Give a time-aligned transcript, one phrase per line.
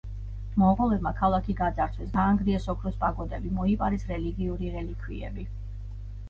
[0.59, 5.47] მონღოლებმა ქალაქი გაძარცვეს, დაანგრიეს ოქროს პაგოდები, მოიპარეს რელიგიური რელიქვიები.